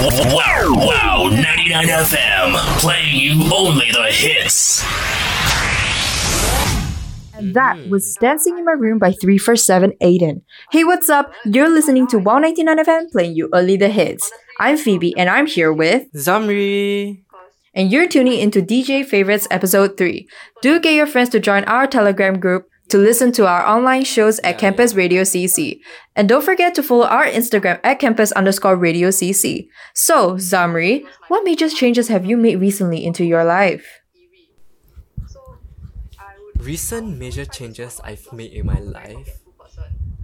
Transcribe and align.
Wow, 0.00 0.74
wow, 0.76 1.28
99 1.28 1.86
FM, 1.86 2.52
playing 2.78 3.16
you 3.16 3.52
only 3.52 3.90
the 3.90 4.04
hits. 4.12 4.84
And 7.34 7.52
that 7.54 7.88
was 7.88 8.14
Dancing 8.20 8.56
in 8.58 8.64
My 8.64 8.72
Room 8.72 9.00
by 9.00 9.10
347aidan. 9.10 10.42
Hey, 10.70 10.84
what's 10.84 11.08
up? 11.08 11.32
You're 11.44 11.68
listening 11.68 12.06
to 12.08 12.18
Wow 12.18 12.38
99 12.38 12.78
FM 12.78 13.10
playing 13.10 13.34
you 13.34 13.48
only 13.52 13.76
the 13.76 13.88
hits. 13.88 14.30
I'm 14.60 14.76
Phoebe 14.76 15.16
and 15.18 15.28
I'm 15.28 15.46
here 15.46 15.72
with 15.72 16.04
Zamri. 16.14 17.22
and 17.74 17.90
you're 17.90 18.06
tuning 18.08 18.38
into 18.38 18.62
DJ 18.62 19.04
Favorites 19.04 19.48
episode 19.50 19.96
3. 19.96 20.28
Do 20.62 20.78
get 20.78 20.94
your 20.94 21.06
friends 21.08 21.30
to 21.30 21.40
join 21.40 21.64
our 21.64 21.88
Telegram 21.88 22.38
group 22.38 22.68
to 22.88 22.98
listen 22.98 23.32
to 23.32 23.46
our 23.46 23.66
online 23.66 24.04
shows 24.04 24.38
at 24.40 24.58
Campus 24.58 24.94
Radio 24.94 25.22
CC. 25.22 25.80
And 26.16 26.28
don't 26.28 26.44
forget 26.44 26.74
to 26.74 26.82
follow 26.82 27.06
our 27.06 27.26
Instagram 27.26 27.80
at 27.84 27.98
campus 27.98 28.32
underscore 28.32 28.76
radio 28.76 29.08
CC. 29.08 29.68
So, 29.94 30.34
Zamri, 30.34 31.04
what 31.28 31.44
major 31.44 31.68
changes 31.68 32.08
have 32.08 32.24
you 32.24 32.36
made 32.36 32.56
recently 32.56 33.04
into 33.04 33.24
your 33.24 33.44
life? 33.44 34.00
Recent 36.56 37.18
major 37.18 37.44
changes 37.44 38.00
I've 38.02 38.32
made 38.32 38.52
in 38.52 38.66
my 38.66 38.80
life. 38.80 39.38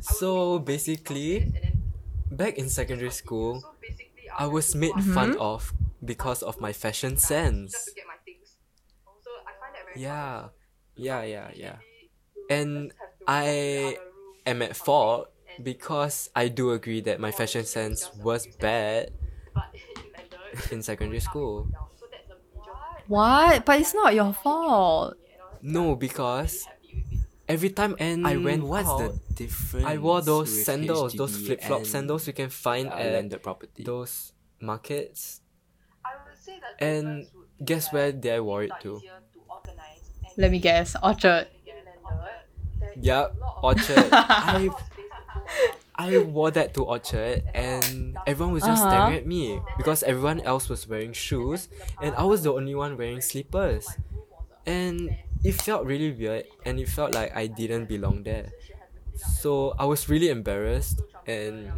So 0.00 0.58
basically, 0.58 1.52
back 2.30 2.58
in 2.58 2.68
secondary 2.68 3.12
school, 3.12 3.62
I 4.36 4.46
was 4.46 4.74
made 4.74 4.92
mm-hmm. 4.92 5.14
fun 5.14 5.36
of 5.38 5.72
because 6.04 6.42
of 6.42 6.60
my 6.60 6.72
fashion 6.72 7.16
sense. 7.16 7.88
Yeah, 9.96 10.48
yeah, 10.96 11.22
yeah, 11.22 11.50
yeah. 11.54 11.76
And 12.48 12.92
I 13.26 13.98
am 14.46 14.62
at 14.62 14.76
fault 14.76 15.28
because 15.62 16.30
I 16.34 16.48
do 16.48 16.72
agree 16.72 17.00
that 17.02 17.20
my 17.20 17.32
fashion 17.32 17.64
sense 17.64 18.12
was 18.14 18.46
bad 18.46 19.10
in 20.70 20.82
secondary 20.82 21.20
school. 21.20 21.70
What? 23.06 23.64
But 23.64 23.80
it's 23.80 23.94
not 23.94 24.14
your 24.14 24.32
fault. 24.32 25.16
No, 25.62 25.96
because 25.96 26.68
every 27.48 27.70
time 27.70 27.96
And 27.98 28.26
I 28.26 28.36
went 28.36 28.64
what's 28.64 28.88
out, 28.88 28.98
the 28.98 29.34
difference? 29.34 29.86
I 29.86 29.98
wore 29.98 30.20
those 30.22 30.50
with 30.50 30.64
sandals, 30.64 31.14
those 31.14 31.36
flip 31.36 31.60
flop 31.62 31.86
sandals 31.86 32.26
you 32.26 32.32
can 32.32 32.50
find 32.50 32.88
at 32.88 33.12
landed 33.12 33.42
property. 33.42 33.82
those 33.84 34.32
markets. 34.60 35.40
And 36.78 37.28
guess 37.64 37.92
where 37.92 38.12
did 38.12 38.32
I 38.32 38.40
wore 38.40 38.62
it 38.64 38.72
to? 38.80 39.00
Let 40.36 40.50
me 40.50 40.58
guess. 40.58 40.96
Orchard. 41.02 41.48
Yup, 43.00 43.36
Orchard. 43.62 44.08
I 44.12 44.70
I 45.96 46.18
wore 46.18 46.50
that 46.50 46.74
to 46.74 46.84
Orchard 46.84 47.44
and 47.54 48.16
everyone 48.26 48.54
was 48.54 48.64
just 48.64 48.82
Uh-huh. 48.82 48.90
staring 48.90 49.14
at 49.14 49.26
me 49.26 49.60
because 49.78 50.02
everyone 50.02 50.40
else 50.42 50.68
was 50.68 50.88
wearing 50.88 51.12
shoes 51.12 51.68
and 52.02 52.14
I 52.16 52.24
was 52.24 52.42
the 52.42 52.52
only 52.52 52.74
one 52.74 52.96
wearing 52.98 53.20
slippers. 53.20 53.86
And 54.66 55.14
it 55.44 55.52
felt 55.54 55.84
really 55.86 56.10
weird 56.10 56.46
and 56.64 56.80
it 56.80 56.88
felt 56.88 57.14
like 57.14 57.30
I 57.36 57.46
didn't 57.46 57.86
belong 57.86 58.24
there. 58.24 58.50
So 59.14 59.74
I 59.78 59.84
was 59.84 60.08
really 60.08 60.30
embarrassed 60.30 61.00
and 61.26 61.70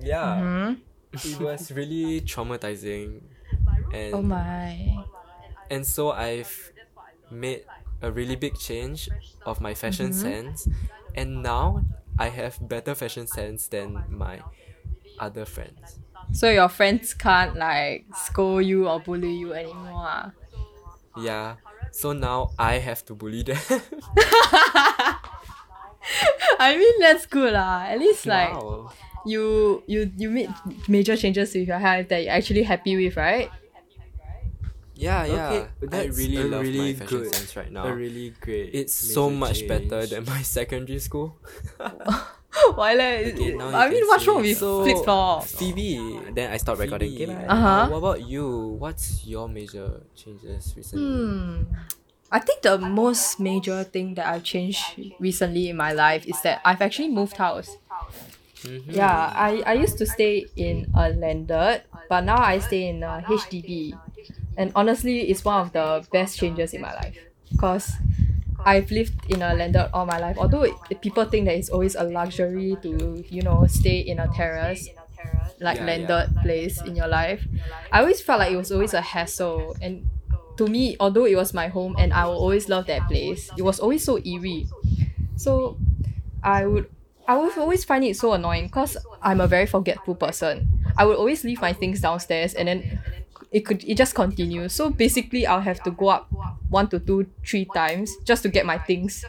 yeah, 0.00 0.36
Hmm? 0.36 0.72
it 1.16 1.40
was 1.40 1.72
really 1.72 2.20
traumatizing. 2.20 3.22
And 3.92 4.14
Oh 4.14 4.22
my. 4.22 5.04
and 5.70 5.86
so 5.86 6.12
I've 6.12 6.52
made 7.30 7.64
a 8.02 8.10
really 8.10 8.36
big 8.36 8.58
change 8.58 9.08
of 9.46 9.60
my 9.60 9.74
fashion 9.74 10.10
Mm-hmm. 10.10 10.20
sense 10.20 10.68
and 11.14 11.42
now 11.42 11.84
I 12.18 12.28
have 12.28 12.58
better 12.60 12.94
fashion 12.94 13.26
sense 13.26 13.68
than 13.68 14.04
my 14.08 14.40
other 15.18 15.44
friends. 15.44 15.98
So 16.32 16.50
your 16.50 16.68
friends 16.68 17.14
can't 17.14 17.56
like 17.56 18.06
scold 18.14 18.64
you 18.64 18.88
or 18.88 19.00
bully 19.00 19.32
you 19.32 19.52
anymore. 19.52 20.06
ah? 20.06 20.32
Yeah. 21.16 21.56
So 21.92 22.12
now 22.12 22.52
I 22.58 22.78
have 22.78 23.04
to 23.06 23.14
bully 23.14 23.42
them. 23.42 23.60
I 26.58 26.76
mean 26.76 27.00
that's 27.00 27.26
good 27.26 27.52
lah. 27.52 27.84
At 27.88 27.98
least 27.98 28.26
like 28.26 28.52
wow. 28.54 28.90
you 29.26 29.82
you 29.86 30.10
you 30.16 30.30
made 30.30 30.50
major 30.88 31.16
changes 31.16 31.54
with 31.54 31.68
your 31.68 31.78
life 31.78 32.08
that 32.08 32.24
you're 32.24 32.32
actually 32.32 32.62
happy 32.64 32.96
with, 32.96 33.16
right? 33.16 33.50
Yeah, 35.02 35.24
yeah. 35.26 35.66
Okay, 35.82 35.98
I 35.98 36.04
really 36.14 36.36
a 36.38 36.44
love 36.46 36.62
really 36.62 36.78
my 36.78 36.92
fashion 36.94 37.18
good- 37.18 37.34
sense 37.34 37.50
right 37.58 37.72
now. 37.74 37.84
a 37.90 37.94
really 37.94 38.30
great. 38.40 38.70
it's 38.74 38.94
so 38.94 39.26
major 39.28 39.38
much 39.50 39.58
better 39.66 40.06
than 40.06 40.22
my 40.24 40.42
secondary 40.58 41.00
school. 41.02 41.36
Why 42.76 42.92
like, 42.94 43.32
Okay, 43.34 43.54
now 43.56 43.68
I 43.72 43.86
you 43.86 43.90
mean 43.92 44.00
can 44.04 44.08
what's 44.08 44.26
wrong 44.28 44.42
with 44.42 44.58
so- 44.58 44.84
flip 44.84 45.02
flop? 45.04 45.44
Phoebe, 45.44 46.20
then 46.36 46.52
I 46.52 46.56
stopped 46.58 46.80
recording. 46.80 47.10
Phoebe. 47.16 47.32
Okay, 47.32 47.46
Uh-huh. 47.48 47.88
What 47.88 47.98
about 47.98 48.20
you? 48.28 48.76
What's 48.78 49.24
your 49.26 49.48
major 49.48 50.02
changes 50.14 50.74
recently? 50.76 51.02
Hmm. 51.02 51.62
I 52.30 52.38
think 52.38 52.62
the 52.62 52.78
most 52.78 53.40
major 53.40 53.84
thing 53.84 54.14
that 54.14 54.26
I've 54.26 54.44
changed 54.44 54.80
recently 55.18 55.68
in 55.68 55.76
my 55.76 55.92
life 55.92 56.24
is 56.26 56.40
that 56.42 56.60
I've 56.64 56.80
actually 56.80 57.08
moved 57.08 57.36
house. 57.36 57.76
Mhm. 58.62 58.84
Yeah, 58.94 59.32
I, 59.34 59.62
I 59.66 59.72
used 59.74 59.98
to 59.98 60.06
stay 60.06 60.46
in 60.56 60.86
a 60.94 61.10
landed, 61.10 61.82
but 62.08 62.20
now 62.24 62.38
I 62.40 62.60
stay 62.60 62.88
in 62.88 63.02
a 63.02 63.20
HDB. 63.26 63.98
And 64.56 64.72
honestly, 64.74 65.30
it's 65.30 65.44
one 65.44 65.60
of 65.60 65.72
the 65.72 66.06
best 66.12 66.38
changes 66.38 66.74
in 66.74 66.80
my 66.80 66.92
life. 66.94 67.16
Because 67.50 67.92
I've 68.64 68.90
lived 68.90 69.26
in 69.26 69.42
a 69.42 69.54
landed 69.54 69.90
all 69.92 70.06
my 70.06 70.18
life. 70.18 70.36
Although 70.38 70.62
it, 70.64 71.00
people 71.00 71.24
think 71.24 71.46
that 71.46 71.56
it's 71.56 71.68
always 71.70 71.94
a 71.94 72.04
luxury 72.04 72.78
to, 72.82 73.24
you 73.28 73.42
know, 73.42 73.66
stay 73.66 73.98
in 74.00 74.18
a 74.18 74.28
terrace, 74.28 74.90
like 75.60 75.78
Yeah, 75.78 75.84
landed 75.86 76.40
place 76.42 76.80
in 76.82 76.96
your 76.96 77.08
life. 77.08 77.46
I 77.90 78.00
always 78.00 78.20
felt 78.20 78.40
like 78.40 78.52
it 78.52 78.56
was 78.56 78.72
always 78.72 78.94
a 78.94 79.00
hassle. 79.00 79.76
And 79.80 80.08
to 80.56 80.66
me, 80.68 80.96
although 81.00 81.24
it 81.26 81.36
was 81.36 81.54
my 81.54 81.68
home 81.68 81.94
and 81.98 82.12
I 82.12 82.26
will 82.26 82.36
always 82.38 82.68
love 82.68 82.86
that 82.86 83.08
place, 83.08 83.52
it 83.56 83.62
was 83.62 83.80
always 83.80 84.04
so 84.04 84.18
eerie. 84.18 84.70
So 85.36 85.78
I 86.42 86.66
would 86.66 86.90
I 87.28 87.38
would 87.38 87.56
always 87.58 87.84
find 87.84 88.04
it 88.04 88.16
so 88.16 88.32
annoying 88.32 88.66
because 88.66 88.96
I'm 89.22 89.40
a 89.40 89.46
very 89.48 89.66
forgetful 89.66 90.16
person. 90.16 90.68
I 90.96 91.04
would 91.06 91.16
always 91.16 91.44
leave 91.44 91.60
my 91.60 91.72
things 91.72 92.00
downstairs 92.00 92.54
and 92.54 92.68
then 92.68 93.00
it 93.52 93.60
could 93.60 93.84
it 93.84 93.96
just 93.96 94.14
continues. 94.14 94.74
So 94.74 94.90
basically 94.90 95.46
I'll 95.46 95.60
have 95.60 95.82
to 95.84 95.90
go 95.90 96.08
up 96.08 96.28
one 96.68 96.88
to 96.88 96.98
two, 96.98 97.26
three 97.46 97.66
times 97.74 98.10
just 98.24 98.42
to 98.44 98.48
get 98.48 98.66
my 98.66 98.78
things. 98.78 99.24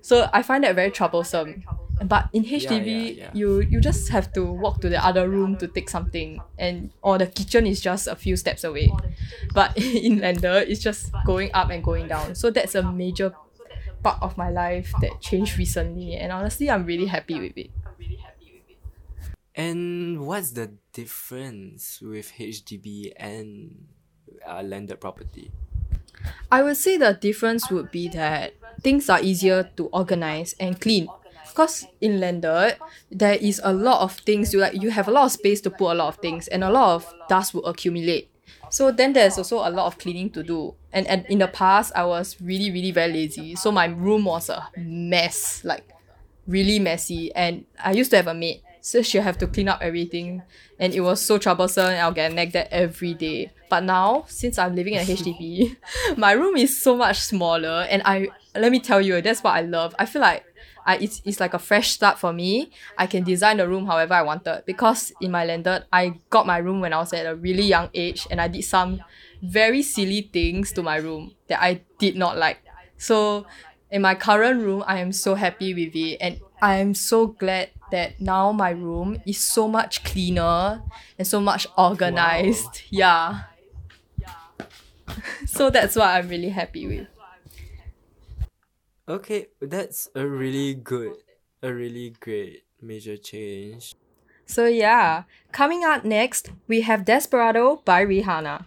So 0.00 0.28
I 0.32 0.42
find 0.42 0.64
that 0.64 0.74
very 0.74 0.90
troublesome. 0.90 1.64
But 2.02 2.30
in 2.32 2.44
HDB, 2.44 3.16
yeah, 3.16 3.24
yeah. 3.24 3.30
you 3.34 3.60
you 3.60 3.78
just 3.78 4.08
have 4.08 4.32
to 4.32 4.50
walk 4.50 4.80
to 4.80 4.88
the 4.88 5.04
other 5.04 5.28
room 5.28 5.58
to 5.58 5.68
take 5.68 5.90
something, 5.90 6.40
and 6.56 6.88
or 7.02 7.18
the 7.18 7.26
kitchen 7.26 7.66
is 7.66 7.78
just 7.78 8.08
a 8.08 8.16
few 8.16 8.36
steps 8.40 8.64
away. 8.64 8.90
But 9.52 9.76
in 9.78 10.18
Lander, 10.20 10.64
it's 10.64 10.80
just 10.80 11.12
going 11.26 11.50
up 11.52 11.68
and 11.68 11.84
going 11.84 12.08
down. 12.08 12.34
So 12.34 12.48
that's 12.48 12.74
a 12.74 12.82
major 12.82 13.34
part 14.02 14.16
of 14.22 14.38
my 14.38 14.48
life 14.48 14.94
that 15.02 15.20
changed 15.20 15.58
recently, 15.58 16.16
and 16.16 16.32
honestly, 16.32 16.70
I'm 16.70 16.86
really 16.86 17.04
happy 17.04 17.38
with 17.38 17.52
it. 17.58 17.68
I'm 17.84 17.92
really 17.98 18.16
happy 18.16 18.64
with 18.64 18.70
it. 18.72 18.78
And 19.54 20.24
what's 20.24 20.52
the 20.52 20.72
difference 20.92 22.00
with 22.00 22.32
HDB 22.38 23.12
and 23.16 23.86
uh, 24.46 24.62
landed 24.62 25.00
property? 25.00 25.50
I 26.50 26.62
would 26.62 26.76
say 26.76 26.96
the 26.96 27.14
difference 27.14 27.70
would 27.70 27.90
be 27.90 28.08
that 28.08 28.54
things 28.82 29.08
are 29.08 29.20
easier 29.20 29.70
to 29.76 29.86
organize 29.86 30.54
and 30.60 30.80
clean. 30.80 31.08
Because 31.48 31.86
in 32.00 32.20
landed, 32.20 32.76
there 33.10 33.34
is 33.34 33.60
a 33.64 33.72
lot 33.72 34.02
of 34.02 34.12
things 34.18 34.52
you 34.52 34.60
like 34.60 34.80
you 34.80 34.90
have 34.90 35.08
a 35.08 35.10
lot 35.10 35.24
of 35.26 35.32
space 35.32 35.60
to 35.62 35.70
put 35.70 35.92
a 35.92 35.94
lot 35.94 36.08
of 36.08 36.16
things 36.16 36.46
and 36.48 36.62
a 36.62 36.70
lot 36.70 36.94
of 36.94 37.14
dust 37.28 37.54
will 37.54 37.66
accumulate. 37.66 38.30
So 38.70 38.92
then 38.92 39.12
there's 39.12 39.36
also 39.36 39.58
a 39.58 39.70
lot 39.70 39.86
of 39.86 39.98
cleaning 39.98 40.30
to 40.30 40.44
do. 40.44 40.74
And, 40.92 41.06
and 41.08 41.26
in 41.26 41.38
the 41.38 41.48
past 41.48 41.92
I 41.96 42.04
was 42.04 42.40
really, 42.40 42.70
really 42.70 42.92
very 42.92 43.12
lazy. 43.12 43.56
So 43.56 43.72
my 43.72 43.86
room 43.86 44.24
was 44.24 44.48
a 44.48 44.68
mess, 44.76 45.64
like 45.64 45.84
really 46.46 46.78
messy. 46.78 47.34
And 47.34 47.64
I 47.82 47.92
used 47.92 48.10
to 48.12 48.16
have 48.16 48.28
a 48.28 48.34
maid. 48.34 48.62
So 48.80 49.02
she'll 49.02 49.22
have 49.22 49.38
to 49.38 49.46
clean 49.46 49.68
up 49.68 49.80
everything. 49.82 50.42
And 50.78 50.94
it 50.94 51.00
was 51.00 51.20
so 51.20 51.38
troublesome 51.38 51.86
I'll 51.86 52.12
get 52.12 52.32
nagged 52.32 52.56
at 52.56 52.68
every 52.72 53.14
day. 53.14 53.52
But 53.68 53.84
now, 53.84 54.24
since 54.26 54.58
I'm 54.58 54.74
living 54.74 54.94
in 54.94 55.00
a 55.00 55.04
HDB, 55.04 55.76
my 56.16 56.32
room 56.32 56.56
is 56.56 56.82
so 56.82 56.96
much 56.96 57.20
smaller. 57.20 57.86
And 57.90 58.02
I 58.04 58.28
let 58.54 58.72
me 58.72 58.80
tell 58.80 59.00
you, 59.00 59.20
that's 59.20 59.42
what 59.42 59.54
I 59.54 59.60
love. 59.60 59.94
I 59.98 60.06
feel 60.06 60.22
like 60.22 60.44
I 60.86 60.96
it's, 60.96 61.22
it's 61.24 61.40
like 61.40 61.54
a 61.54 61.58
fresh 61.58 61.90
start 61.90 62.18
for 62.18 62.32
me. 62.32 62.70
I 62.98 63.06
can 63.06 63.22
design 63.22 63.58
the 63.58 63.68
room 63.68 63.86
however 63.86 64.14
I 64.14 64.22
wanted. 64.22 64.64
Because 64.66 65.12
in 65.20 65.30
my 65.30 65.44
landed, 65.44 65.84
I 65.92 66.14
got 66.30 66.46
my 66.46 66.58
room 66.58 66.80
when 66.80 66.92
I 66.92 66.98
was 66.98 67.12
at 67.12 67.26
a 67.26 67.34
really 67.34 67.64
young 67.64 67.90
age 67.94 68.26
and 68.30 68.40
I 68.40 68.48
did 68.48 68.62
some 68.62 69.02
very 69.42 69.82
silly 69.82 70.30
things 70.32 70.72
to 70.72 70.82
my 70.82 70.96
room 70.96 71.34
that 71.48 71.62
I 71.62 71.82
did 71.98 72.16
not 72.16 72.38
like. 72.38 72.62
So 72.96 73.46
in 73.90 74.02
my 74.02 74.14
current 74.14 74.62
room, 74.62 74.84
I 74.86 74.98
am 74.98 75.12
so 75.12 75.34
happy 75.34 75.74
with 75.74 75.94
it 75.94 76.18
and 76.20 76.40
I 76.62 76.76
am 76.76 76.94
so 76.94 77.28
glad 77.28 77.70
that 77.90 78.20
now 78.20 78.52
my 78.52 78.70
room 78.70 79.20
is 79.26 79.38
so 79.38 79.68
much 79.68 80.04
cleaner 80.04 80.82
and 81.18 81.26
so 81.26 81.40
much 81.40 81.66
organized. 81.76 82.82
Yeah. 82.90 83.42
so 85.46 85.70
that's 85.70 85.96
what 85.96 86.08
I'm 86.08 86.28
really 86.28 86.50
happy 86.50 86.86
with. 86.86 87.08
Okay, 89.08 89.48
that's 89.60 90.08
a 90.14 90.26
really 90.26 90.74
good, 90.74 91.14
a 91.62 91.72
really 91.72 92.14
great 92.20 92.62
major 92.80 93.16
change. 93.16 93.94
So 94.46 94.66
yeah, 94.66 95.24
coming 95.52 95.84
up 95.84 96.04
next, 96.04 96.50
we 96.68 96.82
have 96.82 97.04
Desperado 97.04 97.82
by 97.84 98.04
Rihanna. 98.04 98.66